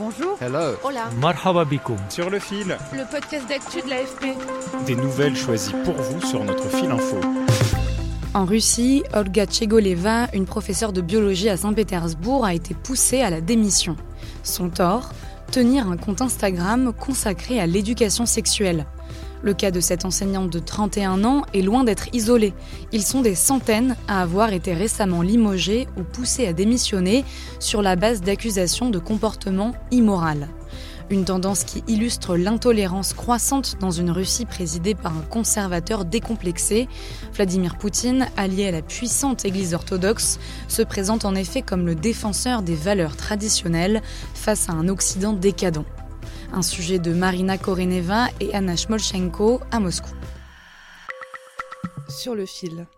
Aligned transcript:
Bonjour. 0.00 0.38
Hello. 0.40 0.76
Hola. 0.82 1.10
Marhaba 1.20 1.66
bikoum. 1.66 1.98
Sur 2.08 2.30
le 2.30 2.38
fil, 2.38 2.78
Le 2.94 3.04
podcast 3.10 3.46
d'actu 3.46 3.82
de 3.82 3.90
l'AFP. 3.90 4.34
des 4.86 4.96
nouvelles 4.96 5.36
choisies 5.36 5.74
pour 5.84 5.92
vous 5.94 6.22
sur 6.26 6.42
notre 6.42 6.66
fil 6.70 6.90
info. 6.90 7.20
En 8.32 8.46
Russie, 8.46 9.02
Olga 9.12 9.44
Tchegoleva, 9.44 10.28
une 10.32 10.46
professeure 10.46 10.94
de 10.94 11.02
biologie 11.02 11.50
à 11.50 11.58
Saint-Pétersbourg, 11.58 12.46
a 12.46 12.54
été 12.54 12.72
poussée 12.72 13.20
à 13.20 13.28
la 13.28 13.42
démission. 13.42 13.94
Son 14.42 14.70
tort? 14.70 15.10
Tenir 15.52 15.86
un 15.86 15.98
compte 15.98 16.22
Instagram 16.22 16.94
consacré 16.98 17.60
à 17.60 17.66
l'éducation 17.66 18.24
sexuelle. 18.24 18.86
Le 19.42 19.54
cas 19.54 19.70
de 19.70 19.80
cette 19.80 20.04
enseignante 20.04 20.50
de 20.50 20.58
31 20.58 21.24
ans 21.24 21.42
est 21.54 21.62
loin 21.62 21.84
d'être 21.84 22.14
isolé. 22.14 22.52
Ils 22.92 23.02
sont 23.02 23.22
des 23.22 23.34
centaines 23.34 23.96
à 24.06 24.20
avoir 24.20 24.52
été 24.52 24.74
récemment 24.74 25.22
limogés 25.22 25.88
ou 25.96 26.02
poussés 26.02 26.46
à 26.46 26.52
démissionner 26.52 27.24
sur 27.58 27.80
la 27.80 27.96
base 27.96 28.20
d'accusations 28.20 28.90
de 28.90 28.98
comportement 28.98 29.72
immoral. 29.90 30.48
Une 31.08 31.24
tendance 31.24 31.64
qui 31.64 31.82
illustre 31.88 32.36
l'intolérance 32.36 33.14
croissante 33.14 33.76
dans 33.80 33.90
une 33.90 34.12
Russie 34.12 34.44
présidée 34.44 34.94
par 34.94 35.16
un 35.16 35.22
conservateur 35.22 36.04
décomplexé. 36.04 36.86
Vladimir 37.34 37.78
Poutine, 37.78 38.28
allié 38.36 38.68
à 38.68 38.70
la 38.70 38.82
puissante 38.82 39.44
Église 39.44 39.74
orthodoxe, 39.74 40.38
se 40.68 40.82
présente 40.82 41.24
en 41.24 41.34
effet 41.34 41.62
comme 41.62 41.84
le 41.84 41.96
défenseur 41.96 42.62
des 42.62 42.76
valeurs 42.76 43.16
traditionnelles 43.16 44.02
face 44.34 44.68
à 44.68 44.72
un 44.72 44.86
Occident 44.88 45.32
décadent. 45.32 45.84
Un 46.52 46.62
sujet 46.62 46.98
de 46.98 47.12
Marina 47.12 47.58
Koreneva 47.58 48.26
et 48.40 48.52
Anna 48.54 48.76
Smolchenko 48.76 49.60
à 49.70 49.78
Moscou. 49.78 50.10
Sur 52.08 52.34
le 52.34 52.44
fil. 52.44 52.88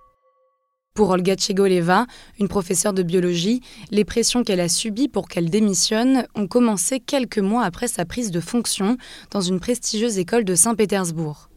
Pour 0.95 1.11
Olga 1.11 1.37
Tchegoleva, 1.37 2.07
une 2.41 2.49
professeure 2.49 2.95
de 2.95 3.03
biologie, 3.03 3.61
les 3.91 4.07
pressions 4.07 4.43
qu'elle 4.43 4.61
a 4.61 4.71
subies 4.71 5.09
pour 5.09 5.29
qu'elle 5.29 5.51
démissionne 5.51 6.27
ont 6.35 6.47
commencé 6.47 6.99
quelques 6.99 7.39
mois 7.39 7.65
après 7.65 7.89
sa 7.89 8.07
prise 8.07 8.31
de 8.31 8.41
fonction 8.41 8.97
dans 9.31 9.43
une 9.43 9.61
prestigieuse 9.61 10.19
école 10.19 10.45
de 10.45 10.55
Saint-Pétersbourg. 10.55 11.51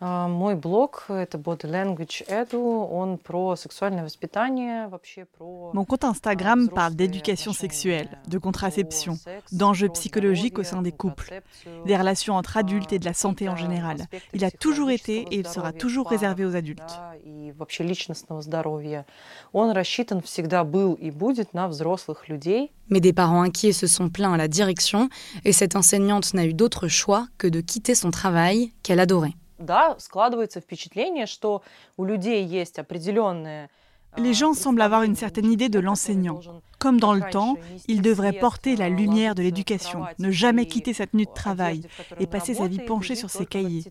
А, 0.00 0.28
Мой 0.28 0.56
блог – 0.56 1.08
это 1.08 1.38
Body 1.38 1.64
Language 1.64 2.26
Edu, 2.28 2.86
он 2.90 3.16
про 3.16 3.56
сексуальное 3.56 4.04
воспитание, 4.04 4.88
вообще 4.88 5.24
про… 5.24 5.72
Mon 5.72 5.86
compte 5.86 6.04
Instagram 6.04 6.68
parle 6.68 6.94
d'éducation 6.94 7.54
sexuelle, 7.54 8.18
de 8.26 8.36
contraception, 8.36 9.18
d'enjeux 9.52 9.88
psychologiques 9.88 10.58
au 10.58 10.64
sein 10.64 10.82
des 10.82 10.92
couples, 10.92 11.40
des 11.86 11.96
relations 11.96 12.34
entre 12.34 12.58
adultes 12.58 12.92
et 12.92 12.98
de 12.98 13.06
la 13.06 13.14
santé 13.14 13.48
en 13.48 13.56
général. 13.56 14.06
Il 14.34 14.44
a 14.44 14.50
toujours 14.50 14.90
été 14.90 15.20
et 15.30 15.36
il 15.36 15.48
sera 15.48 15.72
toujours 15.72 16.10
réservé 16.10 16.44
aux 16.44 16.54
adultes. 16.54 17.00
И 17.24 17.52
вообще 17.52 17.82
личностного 17.82 18.42
здоровья. 18.42 19.06
Он 19.52 19.70
рассчитан 19.70 20.20
всегда 20.20 20.62
был 20.62 20.92
и 20.94 21.10
будет 21.10 21.54
на 21.54 21.68
взрослых 21.68 22.28
людей. 22.28 22.70
Mais 22.88 23.00
des 23.00 23.12
parents 23.12 23.42
inquiets 23.42 23.72
se 23.72 23.86
sont 23.86 24.10
plaints 24.10 24.32
à 24.32 24.36
la 24.36 24.46
direction 24.46 25.08
et 25.44 25.52
cette 25.52 25.74
enseignante 25.74 26.34
n'a 26.34 26.44
eu 26.44 26.54
d'autre 26.54 26.86
choix 26.86 27.26
que 27.38 27.48
de 27.48 27.60
quitter 27.60 27.94
son 27.94 28.10
travail 28.10 28.72
qu'elle 28.82 29.00
adorait. 29.00 29.34
Да, 29.60 29.96
складывается 29.98 30.60
впечатление, 30.60 31.26
что 31.26 31.62
у 31.96 32.04
людей 32.04 32.44
есть 32.44 32.78
определенные 32.78 33.70
Les 34.18 34.32
gens 34.32 34.54
semblent 34.54 34.80
avoir 34.80 35.02
une 35.02 35.14
certaine 35.14 35.50
idée 35.52 35.68
de 35.68 35.78
l'enseignant. 35.78 36.40
Comme 36.78 36.98
dans 37.00 37.12
le 37.12 37.22
temps, 37.30 37.56
il 37.86 38.00
devrait 38.00 38.32
porter 38.32 38.76
la 38.76 38.88
lumière 38.88 39.34
de 39.34 39.42
l'éducation, 39.42 40.04
ne 40.18 40.30
jamais 40.30 40.66
quitter 40.66 40.92
sa 40.92 41.06
tenue 41.06 41.26
de 41.26 41.34
travail 41.34 41.82
et 42.18 42.26
passer 42.26 42.54
sa 42.54 42.66
vie 42.66 42.78
penchée 42.78 43.14
sur 43.14 43.30
ses 43.30 43.46
cahiers. 43.46 43.84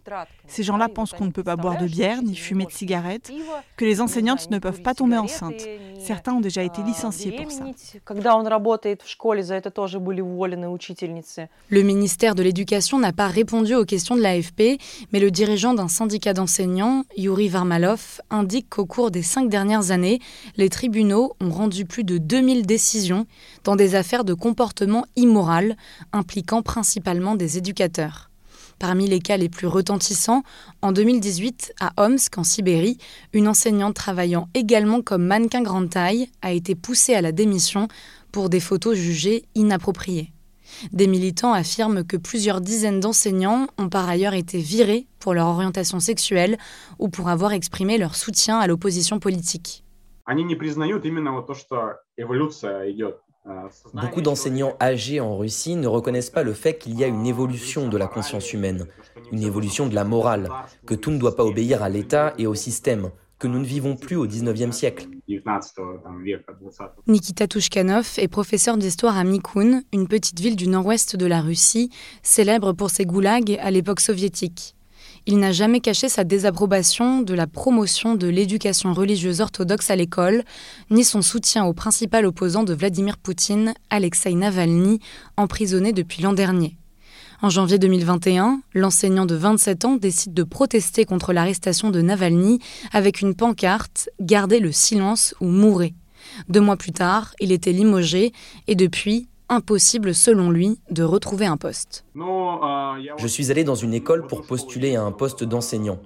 Ces 0.48 0.64
gens-là 0.64 0.90
pensent 0.90 1.12
qu'on 1.12 1.26
ne 1.26 1.32
peut 1.32 1.44
pas 1.44 1.56
boire 1.56 1.78
de 1.78 1.88
bière 1.88 2.22
ni 2.24 2.36
fumer 2.36 2.66
de 2.66 2.72
cigarettes, 2.72 3.32
que 3.78 3.86
les 3.86 4.02
enseignantes 4.02 4.50
ne 4.50 4.60
peuvent 4.60 4.82
pas 4.82 4.94
tomber 4.94 5.18
enceintes. 5.18 5.68
Certains 6.07 6.35
ont 6.35 6.41
déjà 6.41 6.63
été 6.63 6.83
licenciés 6.83 7.33
pour 7.33 7.51
ça. 7.51 7.65
Le 11.69 11.83
ministère 11.83 12.35
de 12.35 12.43
l'Éducation 12.43 12.99
n'a 12.99 13.13
pas 13.13 13.29
répondu 13.29 13.75
aux 13.75 13.85
questions 13.85 14.17
de 14.17 14.23
l'AFP, 14.23 14.81
mais 15.13 15.21
le 15.21 15.31
dirigeant 15.31 15.75
d'un 15.75 15.89
syndicat 15.89 16.33
d'enseignants, 16.33 17.05
Yuri 17.17 17.49
Varmalov, 17.49 18.21
indique 18.31 18.69
qu'au 18.71 18.87
cours 18.87 19.11
des 19.11 19.23
cinq 19.23 19.49
dernières 19.49 19.91
années, 19.91 20.21
les 20.57 20.69
tribunaux 20.69 21.35
ont 21.41 21.51
rendu 21.51 21.85
plus 21.85 22.05
de 22.05 22.19
2000 22.19 22.67
décisions 22.67 23.27
dans 23.65 23.77
des 23.77 23.95
affaires 23.95 24.25
de 24.25 24.35
comportement 24.35 25.05
immoral 25.17 25.77
impliquant 26.13 26.63
principalement 26.63 27.35
des 27.35 27.59
éducateurs. 27.59 28.30
Parmi 28.80 29.08
les 29.08 29.20
cas 29.20 29.38
les 29.38 29.50
plus 29.50 29.68
retentissants, 29.68 30.44
en 30.82 30.92
2018, 30.92 31.74
à 31.80 31.94
Omsk, 31.98 32.38
en 32.38 32.44
Sibérie, 32.44 32.98
une 33.34 33.48
enseignante 33.48 33.96
travaillant 33.96 34.50
également 34.54 35.02
comme 35.02 35.26
mannequin 35.26 35.62
grande 35.62 35.90
taille 35.90 36.30
a 36.42 36.52
été 36.52 36.76
poussée 36.76 37.16
à 37.16 37.22
la 37.22 37.32
démission 37.32 37.88
pour 38.32 38.50
des 38.50 38.60
photos 38.60 38.96
jugées 38.96 39.46
inappropriées. 39.56 40.32
Des 40.92 41.08
militants 41.08 41.54
affirment 41.54 42.04
que 42.04 42.18
plusieurs 42.18 42.60
dizaines 42.60 43.00
d'enseignants 43.00 43.68
ont 43.78 43.88
par 43.88 44.10
ailleurs 44.10 44.34
été 44.34 44.58
virés 44.58 45.08
pour 45.20 45.34
leur 45.34 45.48
orientation 45.48 46.00
sexuelle 46.00 46.58
ou 47.00 47.08
pour 47.08 47.30
avoir 47.30 47.54
exprimé 47.54 47.98
leur 47.98 48.16
soutien 48.16 48.60
à 48.60 48.68
l'opposition 48.68 49.20
politique. 49.20 49.84
они 50.26 50.44
не 50.44 50.56
признают 50.56 51.06
именно 51.06 51.32
вот 51.32 51.48
то, 51.48 51.54
что 51.54 52.00
эволюция 52.18 52.92
идет. 52.92 53.22
Beaucoup 53.95 54.21
d'enseignants 54.21 54.77
âgés 54.81 55.21
en 55.21 55.37
Russie 55.37 55.77
ne 55.77 55.87
reconnaissent 55.87 56.31
pas 56.31 56.43
le 56.43 56.53
fait 56.53 56.79
qu'il 56.79 56.99
y 56.99 57.05
a 57.05 57.07
une 57.07 57.27
évolution 57.27 57.89
de 57.89 57.97
la 57.97 58.07
conscience 58.07 58.53
humaine, 58.53 58.87
une 59.33 59.43
évolution 59.43 59.87
de 59.87 59.95
la 59.95 60.05
morale, 60.05 60.51
que 60.87 60.95
tout 60.95 61.11
ne 61.11 61.19
doit 61.19 61.37
pas 61.37 61.45
obéir 61.45 61.83
à 61.83 61.89
l'État 61.89 62.35
et 62.39 62.47
au 62.47 62.55
système, 62.55 63.11
que 63.39 63.49
nous 63.49 63.59
ne 63.59 63.65
vivons 63.65 63.97
plus 63.97 64.17
au 64.17 64.27
XIXe 64.27 64.77
siècle. 64.77 65.09
Nikita 67.07 67.49
Touchkanov 67.49 68.15
est 68.19 68.29
professeur 68.29 68.77
d'histoire 68.77 69.17
à 69.17 69.25
Mikoun, 69.25 69.83
une 69.93 70.09
petite 70.09 70.39
ville 70.39 70.57
du 70.57 70.69
nord-ouest 70.69 71.17
de 71.17 71.27
la 71.27 71.41
Russie, 71.41 71.91
célèbre 72.23 72.73
pour 72.73 72.91
ses 72.91 73.07
goulags 73.07 73.59
à 73.61 73.71
l'époque 73.71 74.01
soviétique. 74.01 74.77
Il 75.27 75.39
n'a 75.39 75.53
jamais 75.53 75.81
caché 75.81 76.09
sa 76.09 76.25
désapprobation 76.25 77.21
de 77.21 77.35
la 77.35 77.47
promotion 77.47 78.15
de 78.15 78.27
l'éducation 78.27 78.95
religieuse 78.95 79.41
orthodoxe 79.41 79.91
à 79.91 79.97
l'école, 79.97 80.45
ni 80.91 81.05
son 81.05 81.23
soutien 81.23 81.67
au 81.67 81.73
principal 81.73 82.25
opposant 82.25 82.65
de 82.65 82.73
Vladimir 82.73 83.19
Poutine, 83.19 83.75
Alexei 83.91 84.35
Navalny, 84.35 84.99
emprisonné 85.37 85.93
depuis 85.93 86.23
l'an 86.23 86.33
dernier. 86.33 86.77
En 87.43 87.49
janvier 87.49 87.79
2021, 87.79 88.61
l'enseignant 88.75 89.25
de 89.25 89.35
27 89.35 89.85
ans 89.87 89.97
décide 89.97 90.35
de 90.35 90.43
protester 90.43 91.05
contre 91.05 91.33
l'arrestation 91.33 91.91
de 91.91 92.03
Navalny 92.03 92.59
avec 92.93 93.21
une 93.21 93.35
pancarte 93.35 94.11
Gardez 94.21 94.61
le 94.61 94.73
silence 94.73 95.35
ou 95.41 95.47
mourrez. 95.47 95.95
Deux 96.49 96.61
mois 96.61 96.77
plus 96.77 96.93
tard, 96.93 97.35
il 97.41 97.51
était 97.51 97.73
limogé 97.73 98.33
et 98.67 98.75
depuis, 98.75 99.29
impossible 99.51 100.15
selon 100.15 100.51
lui 100.51 100.79
de 100.91 101.03
retrouver 101.03 101.45
un 101.45 101.57
poste. 101.57 102.05
Je 102.15 103.27
suis 103.27 103.51
allé 103.51 103.65
dans 103.65 103.75
une 103.75 103.93
école 103.93 104.27
pour 104.27 104.43
postuler 104.43 104.97
à 104.97 105.03
un 105.03 105.13
poste 105.13 105.45
d'enseignant. 105.45 105.99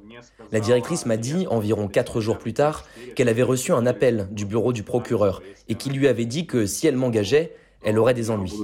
La 0.50 0.60
directrice 0.60 1.06
m'a 1.06 1.16
dit, 1.16 1.46
environ 1.48 1.86
quatre 1.86 2.20
jours 2.20 2.38
plus 2.38 2.54
tard, 2.54 2.84
qu'elle 3.14 3.28
avait 3.28 3.42
reçu 3.42 3.72
un 3.72 3.86
appel 3.86 4.28
du 4.32 4.46
bureau 4.46 4.72
du 4.72 4.82
procureur 4.82 5.42
et 5.68 5.74
qu'il 5.74 5.92
lui 5.92 6.08
avait 6.08 6.24
dit 6.24 6.46
que 6.46 6.66
si 6.66 6.86
elle 6.86 6.96
m'engageait, 6.96 7.54
elle 7.82 7.98
aurait 7.98 8.14
des 8.14 8.30
ennuis. 8.30 8.54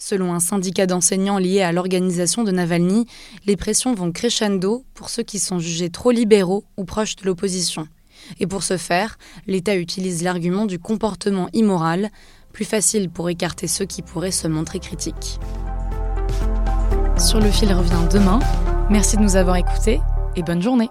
Selon 0.00 0.32
un 0.32 0.40
syndicat 0.40 0.86
d'enseignants 0.86 1.38
lié 1.38 1.60
à 1.62 1.72
l'organisation 1.72 2.44
de 2.44 2.52
Navalny, 2.52 3.06
les 3.46 3.56
pressions 3.56 3.94
vont 3.94 4.12
crescendo 4.12 4.84
pour 4.94 5.08
ceux 5.08 5.24
qui 5.24 5.38
sont 5.38 5.58
jugés 5.58 5.90
trop 5.90 6.10
libéraux 6.10 6.64
ou 6.76 6.84
proches 6.84 7.16
de 7.16 7.26
l'opposition. 7.26 7.88
Et 8.40 8.46
pour 8.46 8.62
ce 8.62 8.76
faire, 8.76 9.18
l'État 9.46 9.76
utilise 9.76 10.22
l'argument 10.22 10.66
du 10.66 10.78
comportement 10.78 11.48
immoral, 11.52 12.10
plus 12.58 12.64
facile 12.64 13.08
pour 13.08 13.28
écarter 13.28 13.68
ceux 13.68 13.84
qui 13.84 14.02
pourraient 14.02 14.32
se 14.32 14.48
montrer 14.48 14.80
critiques. 14.80 15.38
Sur 17.16 17.38
le 17.38 17.52
fil 17.52 17.72
revient 17.72 18.08
demain. 18.12 18.40
Merci 18.90 19.16
de 19.16 19.22
nous 19.22 19.36
avoir 19.36 19.54
écoutés 19.54 20.00
et 20.34 20.42
bonne 20.42 20.60
journée. 20.60 20.90